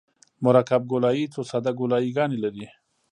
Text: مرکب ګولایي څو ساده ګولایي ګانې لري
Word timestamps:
مرکب 0.43 0.81
ګولایي 0.91 1.25
څو 1.33 1.41
ساده 1.51 1.71
ګولایي 1.79 2.09
ګانې 2.17 2.37
لري 2.43 2.67